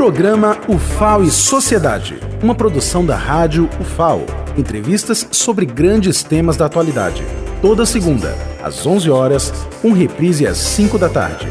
Programa 0.00 0.56
UFAO 0.66 1.22
e 1.24 1.30
Sociedade, 1.30 2.18
uma 2.42 2.54
produção 2.54 3.04
da 3.04 3.14
rádio 3.14 3.68
UFAO. 3.78 4.24
Entrevistas 4.56 5.28
sobre 5.30 5.66
grandes 5.66 6.22
temas 6.22 6.56
da 6.56 6.64
atualidade. 6.64 7.22
Toda 7.60 7.84
segunda, 7.84 8.34
às 8.62 8.86
11 8.86 9.10
horas, 9.10 9.52
um 9.84 9.92
reprise 9.92 10.46
às 10.46 10.56
5 10.56 10.96
da 10.96 11.10
tarde. 11.10 11.46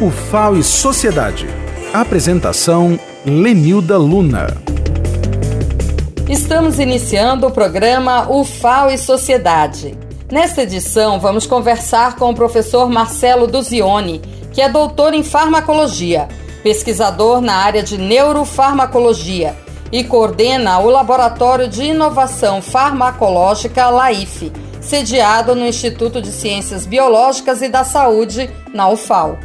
UFAO 0.00 0.56
e 0.56 0.64
Sociedade. 0.64 1.46
Apresentação 1.94 2.98
Lenilda 3.24 3.96
Luna. 3.98 4.48
Estamos 6.28 6.80
iniciando 6.80 7.46
o 7.46 7.52
programa 7.52 8.28
UFAO 8.28 8.90
e 8.90 8.98
Sociedade. 8.98 9.96
Nesta 10.28 10.64
edição, 10.64 11.20
vamos 11.20 11.46
conversar 11.46 12.16
com 12.16 12.30
o 12.30 12.34
professor 12.34 12.90
Marcelo 12.90 13.46
Duzione, 13.46 14.20
que 14.52 14.60
é 14.60 14.68
doutor 14.68 15.14
em 15.14 15.22
farmacologia, 15.22 16.26
pesquisador 16.62 17.40
na 17.40 17.54
área 17.54 17.82
de 17.82 17.98
neurofarmacologia 17.98 19.56
e 19.90 20.02
coordena 20.02 20.78
o 20.78 20.88
Laboratório 20.88 21.68
de 21.68 21.84
Inovação 21.84 22.62
Farmacológica 22.62 23.90
LAIF, 23.90 24.50
sediado 24.80 25.54
no 25.54 25.66
Instituto 25.66 26.22
de 26.22 26.32
Ciências 26.32 26.86
Biológicas 26.86 27.60
e 27.60 27.68
da 27.68 27.84
Saúde, 27.84 28.50
na 28.72 28.88
UFAL. 28.88 29.38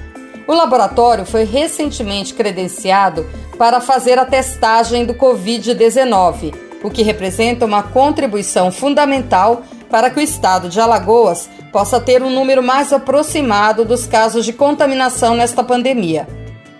O 0.48 0.54
laboratório 0.54 1.26
foi 1.26 1.44
recentemente 1.44 2.34
credenciado 2.34 3.28
para 3.58 3.82
fazer 3.82 4.18
a 4.18 4.26
testagem 4.26 5.06
do 5.06 5.14
Covid-19, 5.14 6.56
o 6.82 6.90
que 6.90 7.04
representa 7.04 7.66
uma 7.66 7.84
contribuição 7.84 8.72
fundamental 8.72 9.64
para 9.90 10.10
que 10.10 10.20
o 10.20 10.24
estado 10.24 10.70
de 10.70 10.80
Alagoas 10.80 11.50
possa 11.74 12.00
ter 12.00 12.24
um 12.24 12.30
número 12.30 12.64
mais 12.64 12.94
aproximado 12.94 13.84
dos 13.84 14.08
casos 14.08 14.46
de 14.46 14.54
contaminação 14.54 15.36
nesta 15.36 15.64
pandemia. 15.64 16.28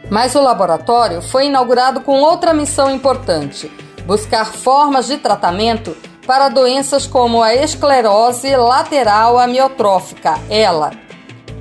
Mas 0.10 0.36
o 0.36 0.42
laboratório 0.42 1.22
foi 1.22 1.48
inaugurado 1.48 2.02
com 2.02 2.22
outra 2.22 2.54
missão 2.54 2.90
importante: 2.90 3.72
buscar 4.06 4.46
formas 4.46 5.08
de 5.08 5.18
tratamento 5.18 5.96
para 6.26 6.50
doenças 6.50 7.08
como 7.08 7.42
a 7.42 7.56
esclerose 7.56 8.56
lateral 8.56 9.40
amiotrófica, 9.40 10.40
ELA. 10.50 10.92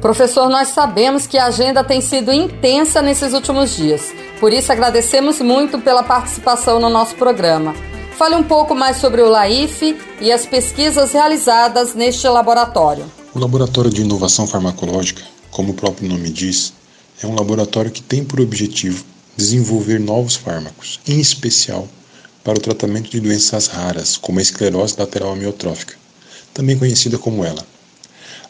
Professor, 0.01 0.49
nós 0.49 0.69
sabemos 0.69 1.27
que 1.27 1.39
a 1.39 1.47
agenda 1.47 1.83
tem 1.83 2.01
sido 2.01 2.33
intensa 2.33 3.01
nesses 3.01 3.33
últimos 3.33 3.75
dias, 3.75 4.13
por 4.39 4.53
isso 4.53 4.71
agradecemos 4.71 5.41
muito 5.41 5.79
pela 5.79 6.03
participação 6.03 6.79
no 6.79 6.91
nosso 6.91 7.15
programa. 7.17 7.75
Fale 8.17 8.35
um 8.35 8.43
pouco 8.43 8.75
mais 8.75 8.97
sobre 8.97 9.21
o 9.23 9.29
LAIF 9.29 9.99
e 10.21 10.33
as 10.33 10.47
pesquisas 10.47 11.13
realizadas 11.13 11.95
neste 11.95 12.27
laboratório. 12.29 13.05
O 13.35 13.39
Laboratório 13.39 13.91
de 13.91 14.03
Inovação 14.03 14.47
Farmacológica, 14.47 15.23
como 15.51 15.73
o 15.73 15.75
próprio 15.75 16.09
nome 16.09 16.31
diz, 16.31 16.73
é 17.23 17.27
um 17.27 17.35
laboratório 17.35 17.91
que 17.91 18.03
tem 18.03 18.25
por 18.25 18.41
objetivo 18.41 19.05
desenvolver 19.37 19.99
novos 20.01 20.37
fármacos, 20.37 21.01
em 21.07 21.21
especial 21.21 21.89
para 22.43 22.59
o 22.59 22.61
tratamento 22.61 23.11
de 23.11 23.21
doenças 23.21 23.67
raras, 23.67 24.17
como 24.17 24.39
a 24.39 24.43
esclerose 24.43 24.95
lateral 24.99 25.33
amiotrófica, 25.33 25.95
também 26.55 26.79
conhecida 26.79 27.19
como 27.19 27.45
ELA. 27.45 27.67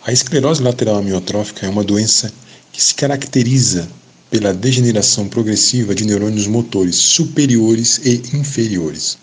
A 0.04 0.12
esclerose 0.12 0.62
lateral 0.62 0.96
amiotrófica 0.96 1.66
é 1.66 1.68
uma 1.68 1.82
doença 1.82 2.32
que 2.72 2.82
se 2.82 2.94
caracteriza 2.94 3.88
pela 4.30 4.52
degeneração 4.52 5.28
progressiva 5.28 5.94
de 5.94 6.04
neurônios 6.04 6.46
motores 6.46 6.96
superiores 6.96 8.00
e 8.04 8.22
inferiores. 8.36 9.16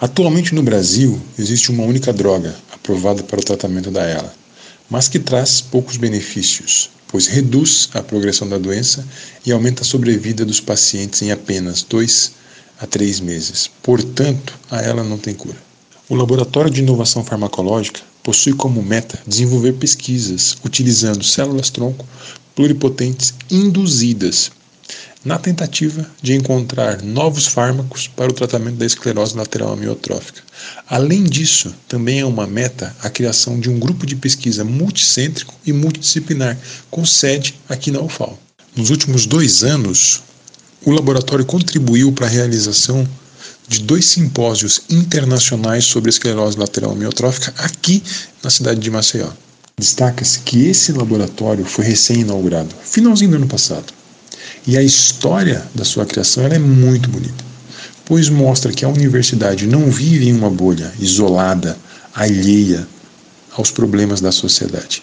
Atualmente 0.00 0.54
no 0.54 0.62
Brasil 0.62 1.20
existe 1.38 1.70
uma 1.70 1.84
única 1.84 2.12
droga 2.12 2.54
aprovada 2.72 3.22
para 3.22 3.40
o 3.40 3.44
tratamento 3.44 3.90
da 3.90 4.08
ELA, 4.08 4.34
mas 4.90 5.08
que 5.08 5.18
traz 5.18 5.60
poucos 5.60 5.96
benefícios, 5.96 6.90
pois 7.08 7.26
reduz 7.26 7.88
a 7.94 8.02
progressão 8.02 8.48
da 8.48 8.58
doença 8.58 9.06
e 9.44 9.50
aumenta 9.50 9.82
a 9.82 9.84
sobrevida 9.84 10.44
dos 10.44 10.60
pacientes 10.60 11.22
em 11.22 11.32
apenas 11.32 11.82
dois 11.82 12.32
a 12.78 12.86
três 12.86 13.18
meses. 13.18 13.68
Portanto, 13.82 14.56
a 14.70 14.82
ELA 14.82 15.02
não 15.02 15.18
tem 15.18 15.34
cura. 15.34 15.56
O 16.08 16.14
Laboratório 16.14 16.70
de 16.70 16.80
Inovação 16.80 17.24
Farmacológica 17.24 18.00
possui 18.22 18.52
como 18.52 18.82
meta 18.82 19.18
desenvolver 19.26 19.72
pesquisas 19.74 20.56
utilizando 20.64 21.24
células-tronco 21.24 22.06
pluripotentes 22.54 23.34
induzidas 23.50 24.50
na 25.28 25.38
tentativa 25.38 26.10
de 26.22 26.32
encontrar 26.32 27.02
novos 27.02 27.46
fármacos 27.46 28.08
para 28.08 28.30
o 28.30 28.34
tratamento 28.34 28.76
da 28.76 28.86
esclerose 28.86 29.36
lateral 29.36 29.74
amiotrófica. 29.74 30.40
Além 30.88 31.22
disso, 31.22 31.74
também 31.86 32.20
é 32.20 32.24
uma 32.24 32.46
meta 32.46 32.96
a 33.02 33.10
criação 33.10 33.60
de 33.60 33.68
um 33.68 33.78
grupo 33.78 34.06
de 34.06 34.16
pesquisa 34.16 34.64
multicêntrico 34.64 35.54
e 35.66 35.72
multidisciplinar, 35.72 36.56
com 36.90 37.04
sede 37.04 37.54
aqui 37.68 37.90
na 37.90 38.00
UFAL. 38.00 38.38
Nos 38.74 38.88
últimos 38.88 39.26
dois 39.26 39.62
anos, 39.62 40.22
o 40.82 40.90
laboratório 40.92 41.44
contribuiu 41.44 42.10
para 42.10 42.24
a 42.24 42.30
realização 42.30 43.06
de 43.68 43.80
dois 43.80 44.06
simpósios 44.06 44.80
internacionais 44.88 45.84
sobre 45.84 46.08
esclerose 46.08 46.56
lateral 46.56 46.92
amiotrófica 46.92 47.52
aqui 47.58 48.02
na 48.42 48.48
cidade 48.48 48.80
de 48.80 48.90
Maceió. 48.90 49.28
Destaca-se 49.78 50.38
que 50.40 50.66
esse 50.66 50.90
laboratório 50.90 51.66
foi 51.66 51.84
recém-inaugurado, 51.84 52.74
finalzinho 52.82 53.32
do 53.32 53.36
ano 53.36 53.46
passado. 53.46 53.97
E 54.68 54.76
a 54.76 54.82
história 54.82 55.66
da 55.74 55.82
sua 55.82 56.04
criação 56.04 56.44
é 56.44 56.58
muito 56.58 57.08
bonita, 57.08 57.42
pois 58.04 58.28
mostra 58.28 58.70
que 58.70 58.84
a 58.84 58.88
universidade 58.90 59.66
não 59.66 59.90
vive 59.90 60.28
em 60.28 60.34
uma 60.34 60.50
bolha 60.50 60.92
isolada, 61.00 61.74
alheia 62.14 62.86
aos 63.56 63.70
problemas 63.70 64.20
da 64.20 64.30
sociedade. 64.30 65.02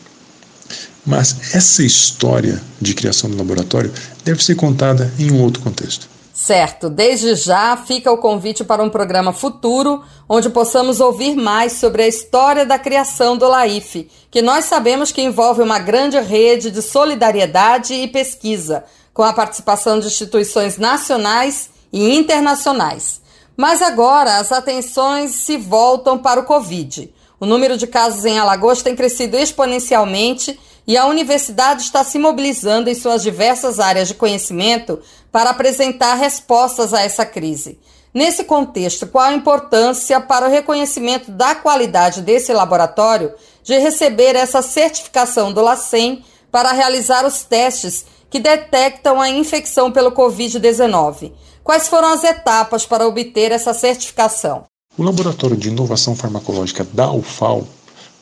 Mas 1.03 1.55
essa 1.55 1.81
história 1.81 2.61
de 2.79 2.93
criação 2.93 3.27
do 3.27 3.37
laboratório 3.37 3.91
deve 4.23 4.43
ser 4.43 4.53
contada 4.53 5.11
em 5.17 5.31
um 5.31 5.41
outro 5.41 5.63
contexto. 5.63 6.07
Certo, 6.31 6.87
desde 6.87 7.33
já 7.33 7.75
fica 7.75 8.11
o 8.11 8.19
convite 8.19 8.63
para 8.63 8.83
um 8.83 8.89
programa 8.89 9.33
futuro 9.33 10.03
onde 10.29 10.49
possamos 10.49 10.99
ouvir 10.99 11.35
mais 11.35 11.71
sobre 11.71 12.03
a 12.03 12.07
história 12.07 12.67
da 12.67 12.77
criação 12.77 13.35
do 13.35 13.47
LAIF, 13.47 14.07
que 14.29 14.43
nós 14.43 14.65
sabemos 14.65 15.11
que 15.11 15.23
envolve 15.23 15.63
uma 15.63 15.79
grande 15.79 16.19
rede 16.19 16.69
de 16.69 16.83
solidariedade 16.83 17.95
e 17.95 18.07
pesquisa, 18.07 18.83
com 19.15 19.23
a 19.23 19.31
participação 19.31 19.97
de 19.97 20.07
instituições 20.07 20.77
nacionais 20.77 21.69
e 21.91 22.15
internacionais. 22.15 23.21
Mas 23.55 23.81
agora 23.81 24.37
as 24.37 24.51
atenções 24.51 25.31
se 25.31 25.55
voltam 25.55 26.17
para 26.17 26.41
o 26.41 26.43
Covid. 26.43 27.11
O 27.39 27.45
número 27.45 27.77
de 27.77 27.87
casos 27.87 28.25
em 28.25 28.37
Alagoas 28.37 28.81
tem 28.83 28.93
crescido 28.93 29.37
exponencialmente 29.37 30.59
e 30.85 30.97
a 30.97 31.05
universidade 31.05 31.83
está 31.83 32.03
se 32.03 32.19
mobilizando 32.19 32.89
em 32.89 32.93
suas 32.93 33.23
diversas 33.23 33.79
áreas 33.79 34.09
de 34.09 34.15
conhecimento 34.15 34.99
para 35.31 35.51
apresentar 35.51 36.15
respostas 36.15 36.93
a 36.93 37.01
essa 37.01 37.25
crise. 37.25 37.79
Nesse 38.13 38.43
contexto, 38.43 39.07
qual 39.07 39.25
a 39.25 39.33
importância 39.33 40.19
para 40.19 40.45
o 40.47 40.51
reconhecimento 40.51 41.31
da 41.31 41.55
qualidade 41.55 42.21
desse 42.21 42.51
laboratório 42.51 43.33
de 43.63 43.77
receber 43.77 44.35
essa 44.35 44.61
certificação 44.61 45.53
do 45.53 45.61
LACEN 45.61 46.21
para 46.51 46.73
realizar 46.73 47.25
os 47.25 47.43
testes 47.43 48.05
que 48.29 48.39
detectam 48.39 49.21
a 49.21 49.29
infecção 49.29 49.91
pelo 49.91 50.11
Covid-19. 50.11 51.31
Quais 51.63 51.87
foram 51.87 52.13
as 52.13 52.23
etapas 52.23 52.85
para 52.85 53.07
obter 53.07 53.51
essa 53.51 53.73
certificação? 53.73 54.65
O 54.97 55.03
Laboratório 55.03 55.57
de 55.57 55.69
Inovação 55.69 56.15
Farmacológica 56.15 56.85
da 56.93 57.11
UFAL 57.11 57.67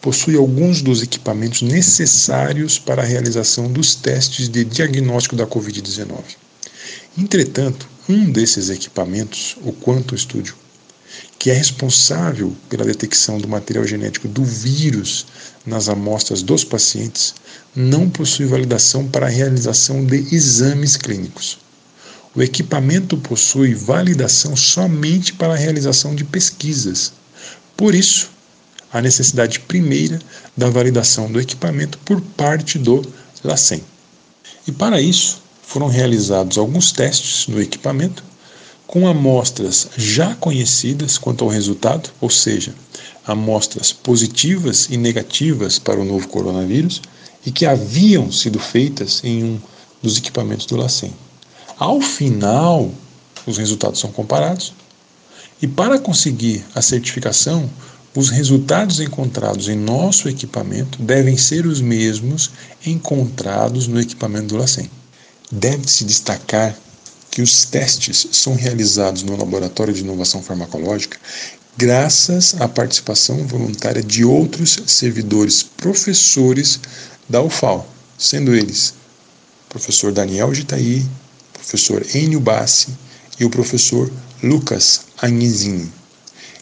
possui 0.02 0.36
alguns 0.36 0.82
dos 0.82 1.02
equipamentos 1.02 1.62
necessários 1.62 2.78
para 2.78 3.02
a 3.02 3.06
realização 3.06 3.72
dos 3.72 3.96
testes 3.96 4.50
de 4.50 4.66
diagnóstico 4.66 5.36
da 5.36 5.48
Covid-19. 5.48 6.36
Entretanto, 7.18 7.88
um 8.10 8.30
desses 8.30 8.70
equipamentos, 8.70 9.56
o 9.64 9.72
Quantum 9.72 10.18
Studio, 10.18 10.56
que 11.44 11.52
é 11.52 11.54
responsável 11.54 12.56
pela 12.70 12.86
detecção 12.86 13.38
do 13.38 13.50
material 13.50 13.86
genético 13.86 14.30
do 14.30 14.46
vírus 14.46 15.26
nas 15.66 15.90
amostras 15.90 16.42
dos 16.42 16.64
pacientes, 16.64 17.36
não 17.76 18.10
possui 18.10 18.46
validação 18.46 19.06
para 19.10 19.26
a 19.26 19.30
realização 19.30 20.06
de 20.06 20.34
exames 20.34 20.96
clínicos. 20.96 21.58
O 22.34 22.42
equipamento 22.42 23.18
possui 23.18 23.74
validação 23.74 24.56
somente 24.56 25.34
para 25.34 25.52
a 25.52 25.58
realização 25.58 26.16
de 26.16 26.24
pesquisas. 26.24 27.12
Por 27.76 27.94
isso, 27.94 28.30
a 28.90 29.02
necessidade 29.02 29.60
primeira 29.60 30.22
da 30.56 30.70
validação 30.70 31.30
do 31.30 31.42
equipamento 31.42 31.98
por 32.06 32.22
parte 32.22 32.80
do 32.80 33.06
LACEN. 33.44 33.84
E 34.66 34.72
para 34.72 35.02
isso, 35.02 35.44
foram 35.62 35.90
realizados 35.90 36.58
alguns 36.58 36.94
testes 36.94 37.48
no 37.48 37.62
equipamento 37.62 38.24
com 38.88 39.08
amostras 39.08 39.90
já 39.98 40.36
conhecidas 40.36 41.18
quanto 41.18 41.44
ao 41.44 41.50
resultado, 41.50 42.10
ou 42.22 42.30
seja, 42.30 42.74
amostras 43.26 43.92
positivas 43.92 44.88
e 44.90 44.98
negativas 44.98 45.80
para 45.80 46.00
o 46.00 46.06
novo 46.06 46.28
coronavírus 46.28 47.02
e 47.46 47.52
que 47.52 47.66
haviam 47.66 48.32
sido 48.32 48.60
feitas 48.60 49.22
em 49.24 49.44
um 49.44 49.60
dos 50.02 50.18
equipamentos 50.18 50.66
do 50.66 50.76
LACEN. 50.76 51.14
Ao 51.78 52.00
final, 52.02 52.92
os 53.46 53.58
resultados 53.58 54.00
são 54.00 54.12
comparados 54.12 54.74
e 55.62 55.68
para 55.68 55.98
conseguir 55.98 56.64
a 56.76 56.82
certificação, 56.82 57.70
os 58.16 58.30
resultados 58.30 59.00
encontrados 59.00 59.70
em 59.70 59.76
nosso 59.76 60.30
equipamento 60.30 61.02
devem 61.02 61.36
ser 61.36 61.66
os 61.66 61.82
mesmos 61.82 62.52
encontrados 62.86 63.88
no 63.88 64.00
equipamento 64.00 64.48
do 64.48 64.58
LACEN. 64.58 64.90
Deve-se 65.52 66.04
destacar 66.04 66.78
que 67.34 67.42
os 67.42 67.66
testes 67.66 68.28
são 68.32 68.54
realizados 68.54 69.24
no 69.24 69.36
Laboratório 69.36 69.92
de 69.92 70.02
Inovação 70.02 70.44
Farmacológica 70.44 71.18
graças 71.76 72.54
à 72.62 72.68
participação 72.68 73.48
voluntária 73.48 74.04
de 74.04 74.24
outros 74.24 74.78
servidores 74.86 75.64
professores 75.64 76.80
da 77.28 77.42
UFAL, 77.42 77.92
sendo 78.20 78.54
eles 78.54 78.94
professor 79.68 80.12
Daniel 80.12 80.54
Gitaí, 80.54 81.04
professor 81.54 82.06
Enio 82.14 82.40
Bassi 82.40 82.90
e 83.40 83.46
o 83.46 83.50
professor 83.50 84.14
Lucas 84.44 85.02
Anhizini, 85.20 85.92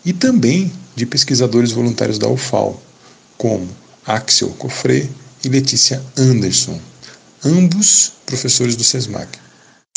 e 0.06 0.14
também 0.14 0.72
de 0.96 1.06
pesquisadores 1.06 1.74
voluntários 1.74 2.18
da 2.18 2.30
UFAL, 2.30 2.82
como 3.38 3.68
Axel 4.06 4.52
Cofré 4.52 5.10
e 5.44 5.50
Letícia 5.50 6.02
Anderson, 6.18 6.80
ambos 7.44 8.14
professores 8.26 8.78
do 8.78 8.86
SESMAC. 8.86 9.51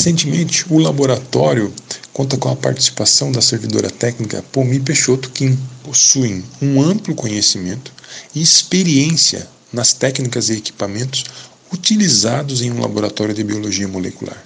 Recentemente, 0.05 0.67
o 0.69 0.77
laboratório 0.77 1.73
conta 2.13 2.37
com 2.37 2.51
a 2.51 2.57
participação 2.57 3.33
da 3.33 3.41
servidora 3.41 3.89
técnica 3.89 4.45
Pomi 4.53 4.79
Peixoto, 4.79 5.31
que 5.31 5.57
possuem 5.83 6.45
um 6.61 6.83
amplo 6.83 7.15
conhecimento 7.15 7.91
e 8.35 8.43
experiência 8.43 9.49
nas 9.73 9.95
técnicas 9.95 10.51
e 10.51 10.59
equipamentos 10.59 11.25
utilizados 11.73 12.61
em 12.61 12.71
um 12.71 12.83
laboratório 12.83 13.33
de 13.33 13.43
biologia 13.43 13.89
molecular. 13.89 14.37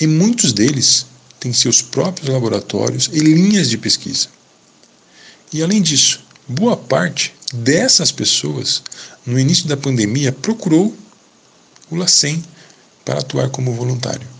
E 0.00 0.06
muitos 0.06 0.52
deles 0.52 1.04
têm 1.40 1.52
seus 1.52 1.82
próprios 1.82 2.28
laboratórios 2.28 3.10
e 3.12 3.18
linhas 3.18 3.68
de 3.68 3.78
pesquisa. 3.78 4.28
E 5.52 5.64
além 5.64 5.82
disso, 5.82 6.20
boa 6.46 6.76
parte 6.76 7.34
dessas 7.52 8.12
pessoas, 8.12 8.84
no 9.26 9.36
início 9.36 9.66
da 9.66 9.76
pandemia, 9.76 10.30
procurou 10.30 10.96
o 11.90 11.96
LACEN 11.96 12.40
para 13.04 13.18
atuar 13.18 13.50
como 13.50 13.74
voluntário. 13.74 14.31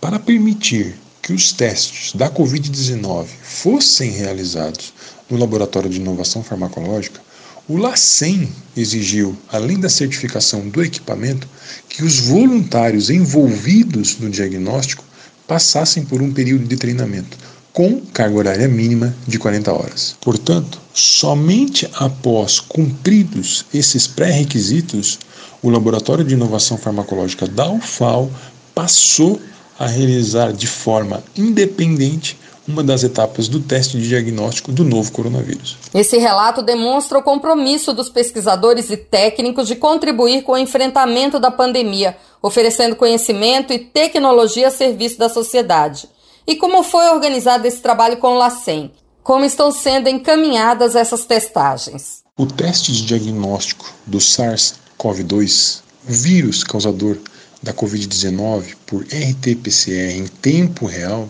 Para 0.00 0.18
permitir 0.18 0.94
que 1.22 1.32
os 1.32 1.52
testes 1.52 2.12
da 2.12 2.30
Covid-19 2.30 3.26
fossem 3.42 4.10
realizados 4.10 4.92
no 5.28 5.38
Laboratório 5.38 5.90
de 5.90 6.00
Inovação 6.00 6.42
Farmacológica, 6.42 7.20
o 7.68 7.76
LACEN 7.76 8.48
exigiu, 8.76 9.36
além 9.48 9.80
da 9.80 9.88
certificação 9.88 10.68
do 10.68 10.84
equipamento, 10.84 11.48
que 11.88 12.04
os 12.04 12.20
voluntários 12.20 13.10
envolvidos 13.10 14.18
no 14.20 14.30
diagnóstico 14.30 15.02
passassem 15.48 16.04
por 16.04 16.22
um 16.22 16.32
período 16.32 16.64
de 16.64 16.76
treinamento, 16.76 17.36
com 17.72 18.00
carga 18.12 18.36
horária 18.36 18.68
mínima 18.68 19.16
de 19.26 19.38
40 19.38 19.72
horas. 19.72 20.16
Portanto, 20.20 20.80
somente 20.94 21.88
após 21.94 22.60
cumpridos 22.60 23.64
esses 23.74 24.06
pré-requisitos, 24.06 25.18
o 25.60 25.68
Laboratório 25.68 26.24
de 26.24 26.34
Inovação 26.34 26.78
Farmacológica 26.78 27.48
da 27.48 27.68
UFAL 27.68 28.30
passou 28.74 29.40
a 29.78 29.86
realizar 29.86 30.52
de 30.52 30.66
forma 30.66 31.22
independente 31.36 32.38
uma 32.68 32.82
das 32.82 33.04
etapas 33.04 33.46
do 33.46 33.60
teste 33.60 33.96
de 33.96 34.08
diagnóstico 34.08 34.72
do 34.72 34.82
novo 34.82 35.12
coronavírus. 35.12 35.76
Esse 35.94 36.18
relato 36.18 36.62
demonstra 36.62 37.18
o 37.18 37.22
compromisso 37.22 37.92
dos 37.92 38.08
pesquisadores 38.08 38.90
e 38.90 38.96
técnicos 38.96 39.68
de 39.68 39.76
contribuir 39.76 40.42
com 40.42 40.52
o 40.52 40.58
enfrentamento 40.58 41.38
da 41.38 41.50
pandemia, 41.50 42.16
oferecendo 42.42 42.96
conhecimento 42.96 43.72
e 43.72 43.78
tecnologia 43.78 44.68
a 44.68 44.70
serviço 44.70 45.18
da 45.18 45.28
sociedade. 45.28 46.08
E 46.46 46.56
como 46.56 46.82
foi 46.82 47.08
organizado 47.08 47.66
esse 47.66 47.80
trabalho 47.80 48.16
com 48.16 48.28
o 48.28 48.38
LACEN? 48.38 48.90
Como 49.22 49.44
estão 49.44 49.72
sendo 49.72 50.08
encaminhadas 50.08 50.94
essas 50.94 51.24
testagens? 51.24 52.22
O 52.36 52.46
teste 52.46 52.92
de 52.92 53.06
diagnóstico 53.06 53.92
do 54.06 54.18
SARS-CoV-2, 54.18 55.80
vírus 56.04 56.62
causador 56.62 57.18
da 57.66 57.74
Covid-19 57.74 58.76
por 58.86 59.02
RT-PCR 59.02 60.16
em 60.16 60.26
tempo 60.28 60.86
real, 60.86 61.28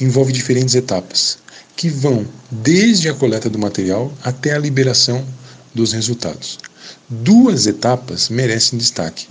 envolve 0.00 0.32
diferentes 0.32 0.74
etapas, 0.74 1.38
que 1.76 1.88
vão 1.88 2.26
desde 2.50 3.08
a 3.08 3.14
coleta 3.14 3.48
do 3.48 3.56
material 3.56 4.12
até 4.24 4.52
a 4.52 4.58
liberação 4.58 5.24
dos 5.72 5.92
resultados. 5.92 6.58
Duas 7.08 7.68
etapas 7.68 8.28
merecem 8.28 8.76
destaque. 8.76 9.28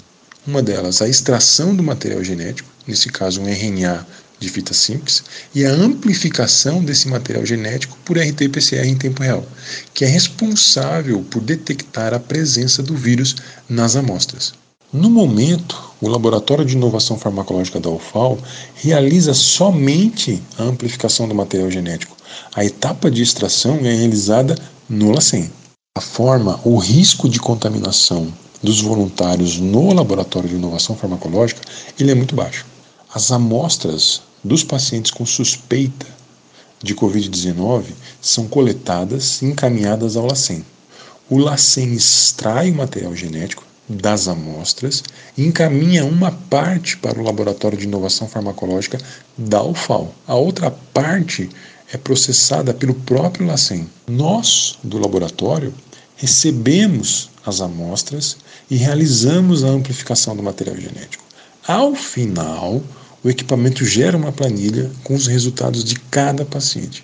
Uma 0.48 0.64
delas, 0.64 1.02
a 1.02 1.10
extração 1.10 1.76
do 1.76 1.84
material 1.84 2.24
genético, 2.24 2.70
nesse 2.88 3.10
caso 3.10 3.42
um 3.42 3.48
RNA 3.48 4.08
de 4.40 4.48
fita 4.48 4.74
simples, 4.74 5.24
e 5.54 5.66
a 5.66 5.72
amplificação 5.72 6.82
desse 6.82 7.10
material 7.10 7.46
genético 7.46 7.98
por 8.06 8.18
RT-PCR 8.18 8.88
em 8.88 8.96
tempo 8.96 9.24
real, 9.24 9.46
que 9.94 10.06
é 10.06 10.08
responsável 10.08 11.22
por 11.30 11.42
detectar 11.42 12.14
a 12.14 12.20
presença 12.20 12.82
do 12.82 12.96
vírus 12.96 13.36
nas 13.68 13.98
amostras. 13.98 14.54
No 14.98 15.10
momento, 15.10 15.92
o 16.00 16.08
Laboratório 16.08 16.64
de 16.64 16.74
Inovação 16.74 17.20
Farmacológica 17.20 17.82
da 17.82 17.90
UFAL 17.90 18.38
realiza 18.76 19.34
somente 19.34 20.42
a 20.58 20.64
amplificação 20.64 21.28
do 21.28 21.36
material 21.36 21.70
genético. 21.70 22.16
A 22.56 22.64
etapa 22.64 23.12
de 23.12 23.22
extração 23.22 23.76
é 23.80 23.94
realizada 23.94 24.58
no 24.88 25.12
LACEN. 25.12 25.52
A 25.98 26.00
forma, 26.00 26.62
o 26.64 26.78
risco 26.78 27.28
de 27.28 27.42
contaminação 27.42 28.34
dos 28.64 28.80
voluntários 28.80 29.58
no 29.60 29.92
Laboratório 29.92 30.48
de 30.48 30.56
Inovação 30.56 30.96
Farmacológica 30.96 31.60
ele 32.00 32.12
é 32.12 32.16
muito 32.16 32.34
baixo. 32.34 32.66
As 33.14 33.34
amostras 33.34 34.22
dos 34.42 34.64
pacientes 34.64 35.12
com 35.12 35.26
suspeita 35.26 36.08
de 36.82 36.96
Covid-19 36.96 37.84
são 38.22 38.48
coletadas 38.48 39.42
e 39.42 39.48
encaminhadas 39.48 40.16
ao 40.16 40.26
LACEN. 40.26 40.64
O 41.30 41.38
LACEN 41.38 41.92
extrai 41.92 42.72
o 42.72 42.76
material 42.76 43.14
genético, 43.14 43.75
das 43.88 44.28
amostras 44.28 45.04
e 45.38 45.46
encaminha 45.46 46.06
uma 46.06 46.32
parte 46.32 46.98
para 46.98 47.20
o 47.20 47.24
Laboratório 47.24 47.78
de 47.78 47.86
Inovação 47.86 48.28
Farmacológica 48.28 49.00
da 49.38 49.64
UFAL. 49.64 50.14
A 50.28 50.36
outra 50.36 50.72
parte 50.72 51.50
é 51.92 51.98
processada 51.98 52.74
pelo 52.74 52.94
próprio 52.94 53.46
LACEN. 53.46 53.88
Nós, 54.08 54.78
do 54.84 54.98
laboratório, 54.98 55.74
recebemos 56.16 57.30
as 57.46 57.62
amostras 57.62 58.38
e 58.70 58.76
realizamos 58.76 59.64
a 59.64 59.68
amplificação 59.68 60.36
do 60.36 60.42
material 60.42 60.78
genético. 60.78 61.24
Ao 61.68 61.94
final, 61.96 62.82
o 63.24 63.30
equipamento 63.30 63.86
gera 63.86 64.18
uma 64.18 64.32
planilha 64.32 64.92
com 65.04 65.16
os 65.16 65.28
resultados 65.28 65.84
de 65.84 65.96
cada 65.96 66.46
paciente. 66.46 67.04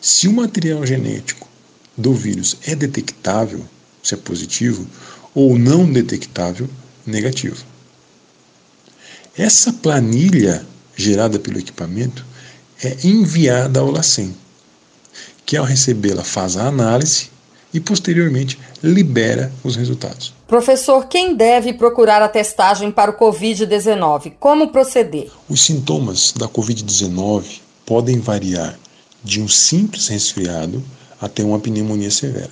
Se 0.00 0.28
o 0.28 0.32
material 0.32 0.84
genético 0.86 1.48
do 1.96 2.12
vírus 2.12 2.56
é 2.66 2.74
detectável, 2.74 3.64
se 4.02 4.14
é 4.14 4.16
positivo, 4.16 4.86
ou 5.34 5.58
não 5.58 5.90
detectável 5.90 6.68
negativo. 7.06 7.64
Essa 9.36 9.72
planilha 9.72 10.64
gerada 10.96 11.38
pelo 11.38 11.58
equipamento 11.58 12.24
é 12.82 12.96
enviada 13.04 13.80
ao 13.80 13.90
LACEN, 13.90 14.34
que 15.44 15.56
ao 15.56 15.64
recebê-la 15.64 16.22
faz 16.22 16.56
a 16.56 16.66
análise 16.66 17.30
e 17.72 17.80
posteriormente 17.80 18.58
libera 18.82 19.52
os 19.64 19.74
resultados. 19.74 20.32
Professor, 20.46 21.06
quem 21.06 21.34
deve 21.34 21.72
procurar 21.72 22.22
a 22.22 22.28
testagem 22.28 22.92
para 22.92 23.10
o 23.10 23.18
Covid-19? 23.18 24.34
Como 24.38 24.68
proceder? 24.68 25.30
Os 25.48 25.64
sintomas 25.64 26.32
da 26.32 26.46
Covid-19 26.46 27.60
podem 27.84 28.20
variar 28.20 28.78
de 29.22 29.40
um 29.40 29.48
simples 29.48 30.06
resfriado 30.06 30.82
até 31.20 31.42
uma 31.42 31.58
pneumonia 31.58 32.10
severa. 32.10 32.50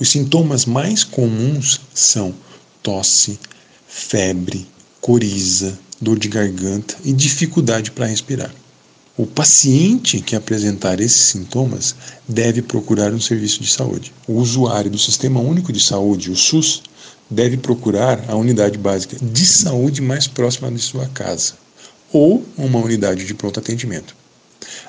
Os 0.00 0.10
sintomas 0.10 0.64
mais 0.64 1.04
comuns 1.04 1.80
são 1.94 2.34
tosse, 2.82 3.38
febre, 3.86 4.66
coriza, 5.00 5.78
dor 6.00 6.18
de 6.18 6.28
garganta 6.28 6.96
e 7.04 7.12
dificuldade 7.12 7.90
para 7.90 8.06
respirar. 8.06 8.52
O 9.16 9.26
paciente 9.26 10.20
que 10.20 10.34
apresentar 10.34 10.98
esses 10.98 11.20
sintomas 11.20 11.94
deve 12.26 12.62
procurar 12.62 13.12
um 13.12 13.20
serviço 13.20 13.60
de 13.60 13.70
saúde. 13.70 14.12
O 14.26 14.34
usuário 14.34 14.90
do 14.90 14.98
Sistema 14.98 15.38
Único 15.38 15.72
de 15.72 15.80
Saúde, 15.80 16.30
o 16.30 16.36
SUS, 16.36 16.82
deve 17.28 17.58
procurar 17.58 18.24
a 18.28 18.34
unidade 18.34 18.78
básica 18.78 19.16
de 19.20 19.46
saúde 19.46 20.00
mais 20.00 20.26
próxima 20.26 20.70
de 20.72 20.80
sua 20.80 21.06
casa 21.08 21.54
ou 22.12 22.44
uma 22.56 22.78
unidade 22.78 23.24
de 23.24 23.34
pronto 23.34 23.60
atendimento. 23.60 24.14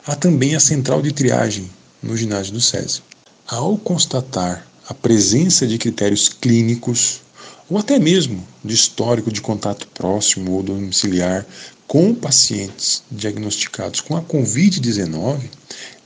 Há 0.05 0.15
também 0.15 0.55
a 0.55 0.59
central 0.59 1.01
de 1.01 1.11
triagem 1.11 1.69
no 2.01 2.15
ginásio 2.15 2.53
do 2.53 2.61
SESI. 2.61 3.01
Ao 3.47 3.77
constatar 3.77 4.65
a 4.87 4.93
presença 4.93 5.65
de 5.65 5.77
critérios 5.77 6.29
clínicos 6.29 7.21
ou 7.69 7.77
até 7.77 7.97
mesmo 7.97 8.45
de 8.63 8.73
histórico 8.73 9.31
de 9.31 9.41
contato 9.41 9.87
próximo 9.87 10.51
ou 10.51 10.63
domiciliar 10.63 11.45
com 11.87 12.13
pacientes 12.13 13.03
diagnosticados 13.11 14.01
com 14.01 14.17
a 14.17 14.21
Covid-19, 14.21 15.41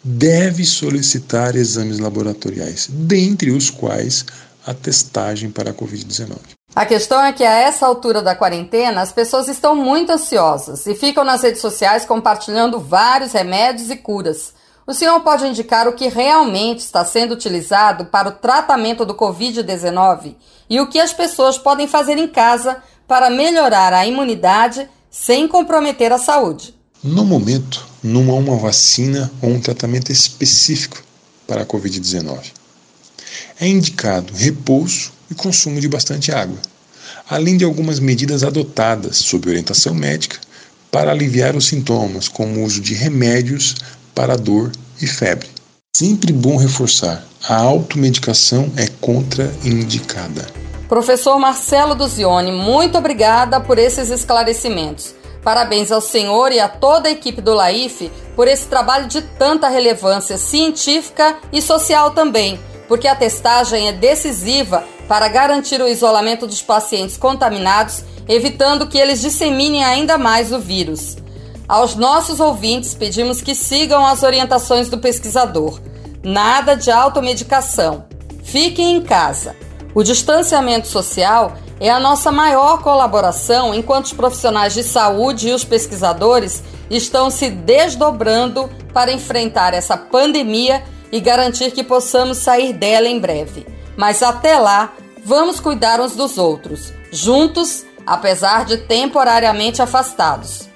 deve 0.04 0.64
solicitar 0.66 1.56
exames 1.56 2.00
laboratoriais, 2.00 2.88
dentre 2.90 3.52
os 3.52 3.70
quais 3.70 4.26
a 4.66 4.74
testagem 4.74 5.50
para 5.50 5.72
a 5.72 5.74
Covid-19. 5.74 6.38
A 6.76 6.86
questão 6.86 7.24
é 7.24 7.34
que 7.34 7.44
a 7.44 7.54
essa 7.54 7.86
altura 7.86 8.22
da 8.22 8.36
quarentena 8.36 9.02
as 9.02 9.12
pessoas 9.12 9.48
estão 9.48 9.76
muito 9.76 10.12
ansiosas 10.12 10.86
e 10.86 10.94
ficam 10.94 11.24
nas 11.24 11.42
redes 11.42 11.62
sociais 11.62 12.06
compartilhando 12.06 12.80
vários 12.80 13.32
remédios 13.32 13.90
e 13.90 13.96
curas. 13.96 14.54
O 14.88 14.94
senhor 14.94 15.20
pode 15.20 15.46
indicar 15.46 15.86
o 15.86 15.92
que 15.92 16.08
realmente 16.08 16.80
está 16.80 17.04
sendo 17.04 17.34
utilizado 17.34 18.06
para 18.06 18.30
o 18.30 18.32
tratamento 18.32 19.06
do 19.06 19.14
Covid-19 19.14 20.34
e 20.70 20.80
o 20.80 20.88
que 20.88 20.98
as 20.98 21.12
pessoas 21.12 21.58
podem 21.58 21.90
fazer 21.90 22.18
em 22.18 22.26
casa 22.26 22.78
para 23.06 23.30
melhorar 23.30 23.92
a 23.92 24.08
imunidade 24.08 24.88
sem 25.12 25.46
comprometer 25.46 26.14
a 26.14 26.18
saúde. 26.18 26.74
No 27.04 27.26
momento, 27.26 27.86
não 28.02 28.32
há 28.32 28.36
uma 28.36 28.56
vacina 28.56 29.30
ou 29.42 29.50
um 29.50 29.60
tratamento 29.60 30.10
específico 30.10 31.04
para 31.46 31.64
a 31.64 31.66
Covid-19. 31.66 32.54
É 33.60 33.68
indicado 33.68 34.34
repouso 34.34 35.12
e 35.30 35.36
consumo 35.36 35.82
de 35.82 35.90
bastante 35.90 36.32
água, 36.32 36.60
além 37.30 37.58
de 37.58 37.66
algumas 37.66 38.00
medidas 38.00 38.42
adotadas 38.42 39.18
sob 39.18 39.50
orientação 39.50 39.94
médica 39.94 40.40
para 40.90 41.12
aliviar 41.12 41.56
os 41.56 41.68
sintomas, 41.68 42.30
como 42.30 42.62
o 42.62 42.64
uso 42.64 42.80
de 42.80 42.94
remédios 42.94 43.76
para 44.18 44.36
dor 44.36 44.72
e 45.00 45.06
febre. 45.06 45.48
Sempre 45.96 46.34
bom 46.34 46.58
reforçar: 46.58 47.24
a 47.48 47.56
automedicação 47.58 48.72
é 48.76 48.88
contraindicada. 49.00 50.48
Professor 50.90 51.38
Marcelo 51.38 51.94
Duzione, 51.94 52.52
muito 52.52 52.98
obrigada 52.98 53.60
por 53.60 53.78
esses 53.78 54.10
esclarecimentos. 54.10 55.14
Parabéns 55.44 55.92
ao 55.92 56.02
senhor 56.02 56.52
e 56.52 56.60
a 56.60 56.68
toda 56.68 57.08
a 57.08 57.12
equipe 57.12 57.42
do 57.42 57.54
LAIF 57.54 58.12
por 58.36 58.48
esse 58.48 58.66
trabalho 58.66 59.08
de 59.08 59.22
tanta 59.22 59.70
relevância 59.70 60.38
científica 60.38 61.38
e 61.54 61.62
social 61.62 62.12
também, 62.12 62.60
porque 62.88 63.08
a 63.08 63.16
testagem 63.16 63.88
é 63.88 63.94
decisiva 63.94 64.84
para 65.08 65.28
garantir 65.28 65.80
o 65.80 65.88
isolamento 65.88 66.48
dos 66.48 66.62
pacientes 66.62 67.18
contaminados, 67.18 68.04
evitando 68.28 68.88
que 68.88 68.98
eles 68.98 69.22
disseminem 69.22 69.86
ainda 69.86 70.18
mais 70.18 70.52
o 70.52 70.60
vírus. 70.60 71.18
Aos 71.68 71.96
nossos 71.96 72.40
ouvintes, 72.40 72.96
pedimos 72.96 73.42
que 73.42 73.54
sigam 73.54 74.06
as 74.06 74.24
orientações 74.24 74.88
do 74.88 74.98
pesquisador. 74.98 75.82
Nada 76.24 76.76
de 76.76 76.90
automedicação. 76.90 78.06
Fiquem 78.42 78.96
em 78.96 79.02
casa. 79.02 79.54
O 79.94 80.02
distanciamento 80.02 80.88
social 80.88 81.58
é 81.80 81.90
a 81.90 82.00
nossa 82.00 82.32
maior 82.32 82.82
colaboração 82.82 83.76
enquanto 83.76 84.06
os 84.06 84.14
profissionais 84.14 84.74
de 84.74 84.82
saúde 84.82 85.50
e 85.50 85.54
os 85.54 85.66
pesquisadores 85.66 86.64
estão 86.90 87.30
se 87.30 87.50
desdobrando 87.50 88.70
para 88.94 89.12
enfrentar 89.12 89.74
essa 89.74 89.98
pandemia 89.98 90.84
e 91.12 91.20
garantir 91.20 91.72
que 91.72 91.84
possamos 91.84 92.38
sair 92.38 92.72
dela 92.72 93.10
em 93.10 93.20
breve. 93.20 93.68
Mas 93.98 94.24
até 94.24 94.58
lá, 94.58 94.94
vamos 95.24 95.60
cuidar 95.60 96.00
uns 96.00 96.16
dos 96.16 96.38
outros, 96.38 96.94
juntos, 97.12 97.86
apesar 98.06 98.64
de 98.64 98.78
temporariamente 98.78 99.82
afastados. 99.82 100.67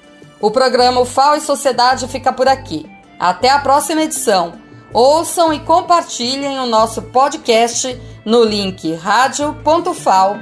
O 0.42 0.50
programa 0.50 1.00
UFAO 1.00 1.36
e 1.36 1.42
Sociedade 1.42 2.08
fica 2.08 2.34
por 2.34 2.48
aqui. 2.48 2.90
Até 3.20 3.50
a 3.50 3.60
próxima 3.60 4.02
edição. 4.02 4.54
Ouçam 4.92 5.54
e 5.54 5.60
compartilhem 5.60 6.60
o 6.60 6.66
nosso 6.66 7.04
podcast 7.04 7.96
no 8.26 8.44
link 8.44 8.94
radio.fal.br. 8.96 10.42